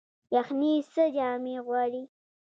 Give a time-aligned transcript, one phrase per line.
[0.35, 2.03] یخني څه جامې غواړي؟